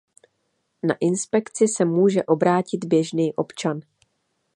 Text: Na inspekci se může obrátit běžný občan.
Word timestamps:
Na 0.83 0.95
inspekci 0.99 1.67
se 1.67 1.85
může 1.85 2.23
obrátit 2.23 2.85
běžný 2.85 3.33
občan. 3.33 3.79